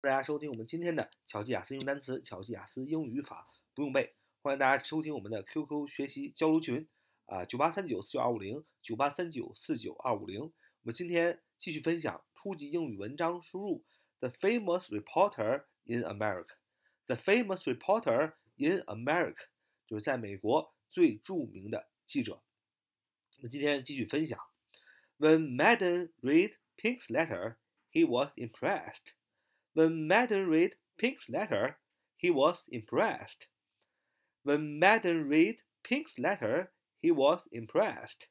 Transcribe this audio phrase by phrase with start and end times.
[0.00, 6.86] 欢迎大家收听我们今天的巧记雅思英语单词、巧记雅思英语语法不用背，欢迎大家收听我们的 QQ 学习交流群
[7.26, 10.40] 啊，九八三九四九二五零，九八三九四九二五零。
[10.42, 10.52] 我
[10.84, 13.84] 们今天继续分享初级英语文章输入
[14.20, 19.46] The famous reporter in America，The famous reporter in America
[19.88, 22.40] 就是在美国最著名的记者。
[23.38, 24.38] 我们今天继续分享
[25.18, 27.56] ，When Madden read Pink's letter,
[27.90, 29.17] he was impressed.
[29.77, 31.77] When Madden read Pink's letter,
[32.17, 33.47] he was impressed.
[34.43, 38.27] When Madden read Pink's letter, he was impressed.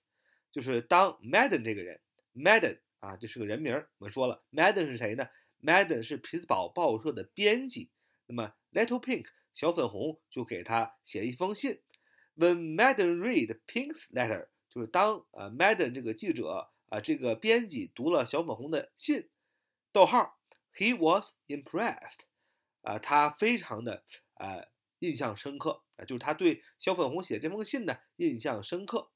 [0.50, 2.00] 就是当 Madden 这个人，
[2.34, 3.90] Madden 啊，这是个人名儿。
[3.98, 5.28] 我们说了，Madden 是谁呢？
[5.60, 7.90] Madden 是匹兹堡报社的编辑。
[8.26, 11.82] 那么 Little Pink 小粉红就给他写一封信。
[12.36, 19.28] When Madden read Pink's letter，就是当呃 Madden 这个记者啊，这个编辑读了小粉红的信，
[19.92, 20.38] 逗号。
[20.77, 22.27] He was impressed，
[22.83, 24.03] 啊，他非常的
[24.35, 24.67] 呃
[24.99, 29.09] 印象深刻啊，就是他对小粉红写这封信呢印象深刻。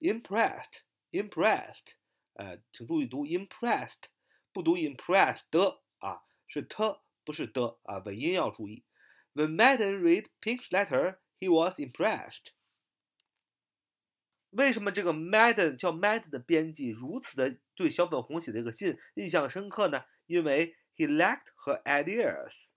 [0.00, 1.94] Impressed，impressed，
[2.34, 4.10] 呃，请注意读 impressed，
[4.52, 8.84] 不读 impressed 的啊，是 t 不是的啊，尾音要注意。
[9.32, 12.48] When Madden read Pink's letter, he was impressed。
[14.50, 20.04] 为什么这个 Madden 叫 Madden 的编辑如此的对小粉红写这个信印象深刻呢？
[20.26, 22.67] 因为 He liked her ideas.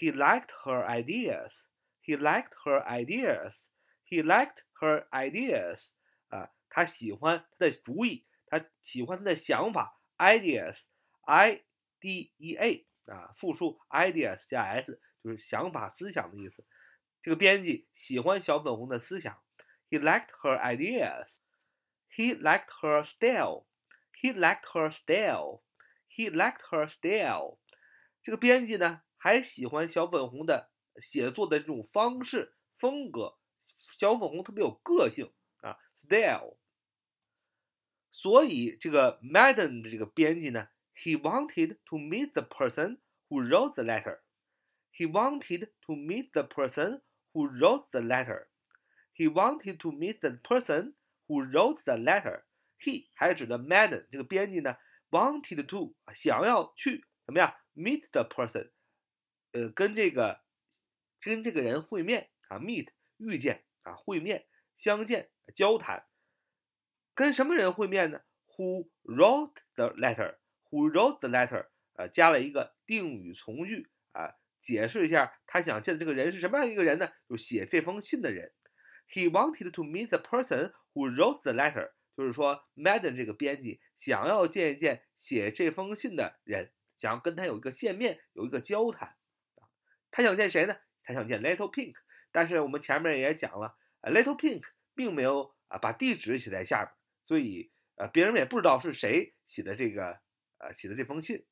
[0.00, 1.66] He liked her ideas.
[2.02, 3.56] He liked her ideas.
[4.04, 5.88] He liked her ideas.
[6.28, 10.00] 啊，他喜欢他的主意，他喜欢他的想法。
[10.18, 11.62] Ideas，I
[12.00, 16.66] D E A 啊，复数 ideas 加 s 就是想法、思想的意思。
[17.22, 19.42] 这个编辑喜欢小粉红的思想。
[19.88, 21.40] He liked her ideas.
[22.14, 23.66] He liked her style.
[24.20, 25.62] He liked her style.
[26.08, 27.58] He liked her style.
[28.24, 30.70] 这个编辑呢，还喜欢小粉红的
[31.00, 33.38] 写作的这种方式风格，
[33.98, 36.56] 小粉红特别有个性啊，style。
[38.12, 46.42] 所以这个 Madden 的这个编辑呢，he wanted to meet the person who wrote the letter。he wanted to meet the
[46.42, 47.02] person
[47.32, 50.94] who wrote the letter。he wanted to meet the person
[51.26, 54.76] who wrote the letter。he 还是指的 Madden 这个编辑呢，
[55.10, 58.71] wanted to 想要去怎么样 ？Meet the person，
[59.51, 60.41] 呃，跟这个
[61.21, 62.87] 跟这个人会面啊，meet
[63.17, 66.07] 遇见啊，会面相见交谈，
[67.13, 68.21] 跟什么人会面呢
[68.55, 71.67] ？Who wrote the letter？Who wrote the letter？
[71.93, 77.11] 呃，加了一个定语从句啊，解释一下他想见的这个人是什么样一个人呢？
[77.27, 78.53] 就写这封信的人。
[79.09, 86.71] He wanted to meet the person who wrote the letter，就是说，Madden 这个编辑想要见一见写这封信的人。
[86.97, 89.15] 想要跟他有一个见面，有一个交谈，
[90.11, 90.75] 他想见谁呢？
[91.03, 91.95] 他想见 Little Pink，
[92.31, 94.63] 但是我们前面也讲了，，Little Pink
[94.95, 96.95] 并没有啊把地址写在下边，
[97.25, 100.19] 所以呃别人也不知道是谁写的这个
[100.57, 101.45] 呃写的这封信。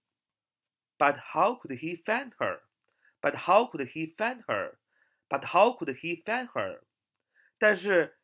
[0.98, 2.62] But how could he find her?
[3.22, 4.78] But how could he find her?
[5.28, 6.84] But how could he find her?
[7.58, 8.18] 但是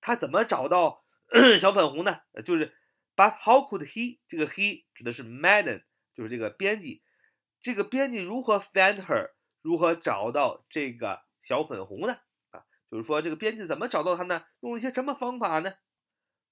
[0.00, 1.04] 他怎么找到
[1.58, 2.22] 小粉红呢？
[2.44, 2.76] 就是。
[3.19, 4.19] But how could he？
[4.27, 7.03] 这个 he 指的是 Madden，就是这个编辑。
[7.61, 9.31] 这个编辑如何 find her？
[9.61, 12.19] 如何找到这个小粉红呢？
[12.51, 14.45] 啊，就是说这个编辑怎么找到他呢？
[14.59, 15.73] 用了一些什么方法呢？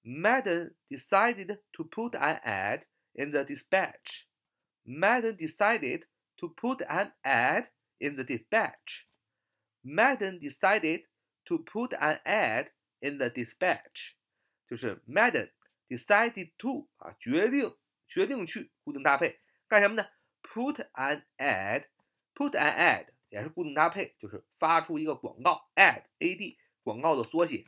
[0.02, 4.24] Madden decided to put an ad in the dispatch.
[4.82, 7.68] Madden decided to put an ad
[7.98, 9.06] in the dispatch.
[9.82, 11.04] Madden decided
[11.44, 14.14] to put an ad in the dispatch.
[14.68, 15.52] 就是 Madden
[15.89, 17.75] decided to 啊，决定
[18.07, 20.07] 决定去固定搭配干什么呢
[20.41, 27.65] ？Put an ad，put an ad 也是固定搭配，就是发出一个广告，ad a d 广告的缩写，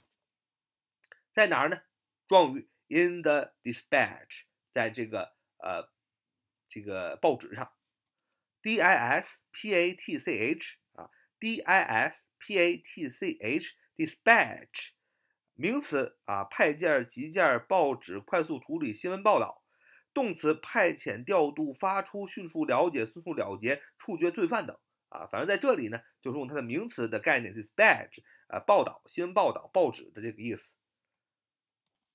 [1.31, 1.81] 在哪儿呢？
[2.27, 5.91] 状语 in the dispatch，在这个呃
[6.69, 7.71] 这个报纸上
[8.61, 11.09] ，d i s p a t c h 啊
[11.39, 14.91] ，d i s p a t c h dispatch。
[15.61, 19.61] 名词啊，派件、急件、报纸、快速处理新闻报道；
[20.11, 24.75] 动词，派遣、调度、发出、迅速了解、迅速了结、处决罪犯等
[25.09, 25.27] 啊。
[25.27, 30.73] 反正在这里呢，就是用它的名词的概念，dispatch 啊，报道、新闻报道、报纸的这个意思。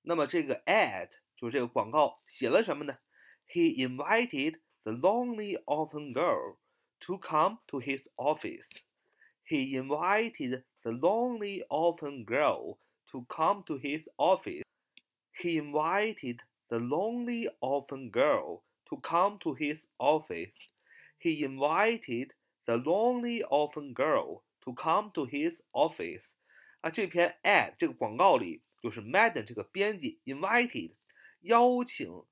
[0.03, 2.99] 那么这个 ad 就是这个广告写了什么呢
[3.49, 6.57] ？He invited the lonely orphan girl
[6.99, 8.67] to come to his office.
[9.49, 12.79] He invited the lonely orphan girl.
[13.12, 14.64] to come to his office,
[15.32, 16.40] he invited
[16.70, 20.54] the lonely orphan girl to come to his office.
[21.22, 22.34] he invited
[22.66, 26.24] the lonely orphan girl to come to his office。
[26.82, 30.96] 啊，这篇 ad 这个广告里，就是 Madden 这个编辑 invited
[31.42, 32.24] 邀请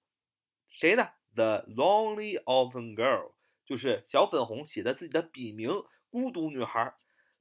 [0.67, 1.09] 谁呢？
[1.35, 3.33] The lonely orphan girl，
[3.63, 5.69] 就是小粉红写的自己的笔名
[6.09, 6.95] 孤独女孩，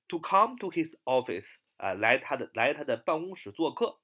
[0.08, 4.00] to come to his office 啊，来他的来他的办公室做客。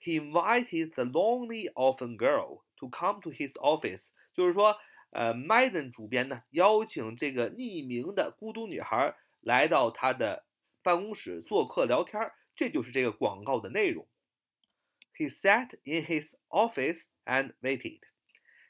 [0.00, 4.76] He invited the lonely orphan girl to come to his office，就是说，
[5.10, 10.46] 呃，Madden 主编呢邀请这个匿名的孤独女孩来到他的
[10.82, 12.34] 办公室做客聊天儿。
[12.54, 14.08] 这就是这个广告的内容。
[15.14, 18.00] He sat in his office and waited.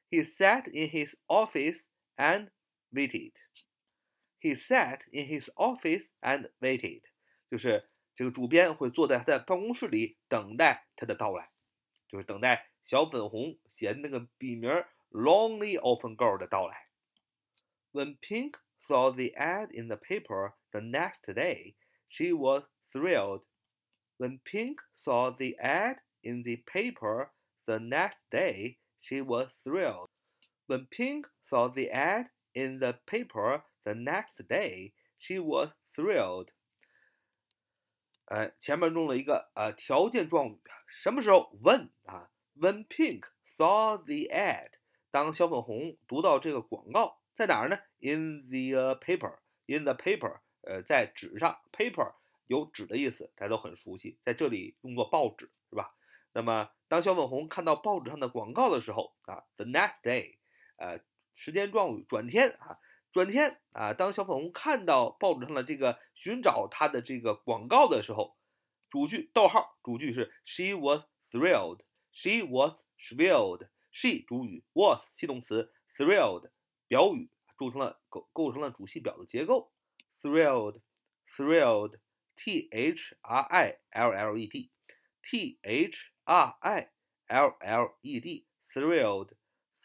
[0.09, 1.81] He sat in his office
[2.17, 2.50] and
[2.93, 3.33] waited.
[4.41, 7.03] He sat in his office and waited.
[7.50, 7.88] 就是
[8.21, 11.50] 这个主编会坐在他的办公室里等待他的到来，
[12.09, 14.71] 就是等待小粉红写的那个笔名
[15.11, 16.88] “Lonely Orphan Girl” 的到来。
[17.93, 21.75] When Pink saw the ad in the paper the next day,
[22.09, 23.44] she was thrilled
[24.19, 27.31] when Pink saw the ad in the paper
[27.67, 30.09] the next day, she was thrilled.
[30.67, 36.50] When Pink saw the ad in the paper the next day, she was thrilled.
[38.31, 40.57] 呃，前面用了一个呃条件状语，
[40.88, 43.24] 什么时候？When 啊，When Pink
[43.57, 44.69] saw the ad，
[45.12, 52.13] 当小粉红读到这个广告，在哪儿呢？In the paper，in the paper，呃，在纸上，paper
[52.48, 55.94] 有纸的意思，大家都很熟悉，在这里用作报纸，是吧？
[56.31, 60.38] 那么当小粉红看到报纸上的广告的时候啊，the next day，
[60.77, 61.01] 呃，
[61.34, 62.80] 时间状语转天啊，
[63.12, 68.38] 转天啊，当小粉红看到报纸上的这个寻找他的这个广告的时候，
[68.90, 76.50] 主句逗号，主句是 she was thrilled，she was thrilled，she 主语，was 系动词，thrilled
[76.88, 79.72] 表语构成了构构成了主系表的结构
[80.22, 82.00] ，thrilled，thrilled。
[82.34, 84.72] T H R I L L E D,
[85.22, 86.90] T H R I
[87.28, 89.36] L L E D, thrilled,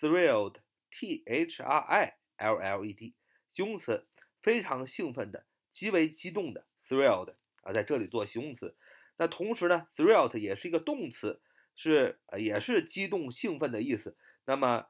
[0.01, 0.55] thrilled,
[0.91, 3.15] T H R I L L E D，
[3.53, 4.07] 形容词，
[4.43, 8.77] 非常兴奋的，极为激动的，thrilled 啊，在这里做形容词。
[9.17, 11.41] 那同时呢，thrill 也是一个动词，
[11.75, 14.17] 是呃也是激动兴奋的意思。
[14.45, 14.87] 那么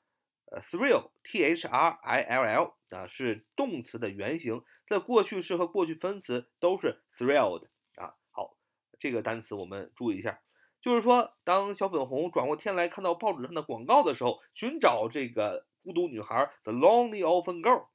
[0.50, 8.14] 呃，thrill，t h r i l l 啊，是动词的原形，它的过去式和过去分词都是 thrilled 啊。
[8.30, 8.56] 好，
[8.98, 10.40] 这个单词我们注意一下，
[10.80, 17.86] 就是说，当小粉红转过天来看到报纸上的广告的时候，寻找这个孤独女孩 the lonely orphan girl，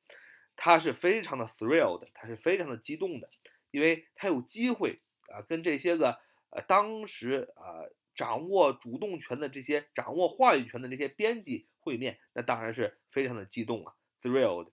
[0.55, 3.29] 她是非常的 thrilled，她是非常的激动的，
[3.71, 6.17] 因为她有机会啊，跟这些个
[6.51, 7.83] 呃当时啊
[8.15, 11.67] 掌握主动权的这些掌握话语权的这些编辑。
[11.83, 14.69] 会面，那当然是非常的激动啊，thrilled。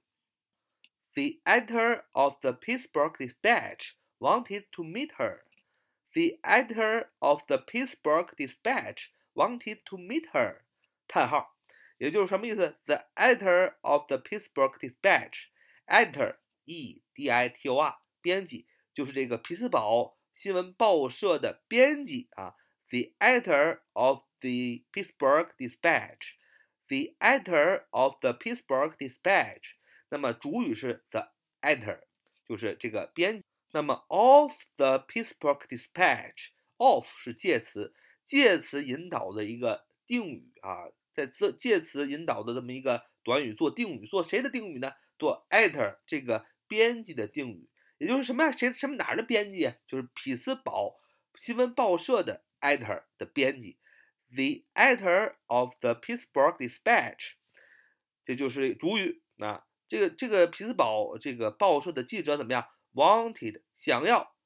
[1.14, 5.44] The editor of the Pittsburgh Dispatch wanted to meet her.
[6.12, 10.64] The editor of the Pittsburgh Dispatch wanted to meet her.
[11.06, 11.56] 叹号，
[11.97, 12.77] 也就是什么意思？
[12.85, 22.55] The editor of the Pittsburgh Dispatch，editor e d i t o r，编辑，就是这个匹兹堡新闻报社的编辑啊。
[22.89, 29.75] The editor of the Pittsburgh Dispatch。The editor of the Pittsburgh Dispatch，
[30.09, 31.31] 那么主语是 the
[31.61, 32.01] editor，
[32.45, 33.41] 就是这个编。
[33.71, 37.95] 那么 of the Pittsburgh Dispatch，of 是介词，
[38.25, 44.92] 介词引导的一个定语啊， 在这介词引导的这么一个短语做定语，做谁的定语呢？
[45.18, 48.52] 做 editor 这个编辑的定语，也就是什么呀？
[48.52, 49.74] 谁什么哪儿的编辑？
[49.88, 51.00] 就是匹兹堡
[51.34, 53.80] 新闻报社的 editor 的编辑。
[54.30, 57.32] The editor of the Pittsburgh Dispatch，
[58.24, 59.66] 这就是主语啊。
[59.88, 64.36] 这个这个匹兹堡这个报社的记者怎么样？Wanted 想要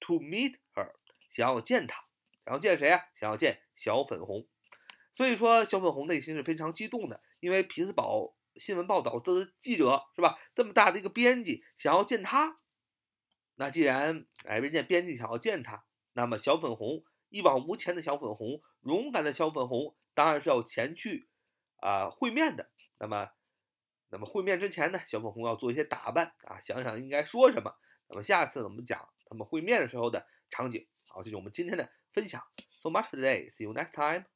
[0.00, 0.90] to meet her，
[1.30, 2.06] 想要见她，
[2.44, 3.04] 想要见谁啊？
[3.14, 4.48] 想要见小粉红。
[5.16, 10.38] 所以说小粉红内心是非常激动的，因为匹兹堡新闻报道的记者是吧？
[10.54, 12.60] 这么大的一个编辑想要见他。
[13.56, 17.02] 那既然哎人家编辑想要见他，那么小粉红。
[17.28, 21.28] 一往无前的小粉红，勇敢的小粉红，当然是要前去
[21.80, 22.70] 啊会面的。
[22.98, 23.28] 那么，
[24.10, 27.74] 那么会面之前呢，小粉红要做一些打扮啊，想想应该说什么。
[28.08, 30.86] 那么下次我们讲他们会面的时候的场景。
[31.08, 32.40] 好，这是我们今天的分享。
[32.80, 33.50] So much for today.
[33.50, 34.35] See you next time.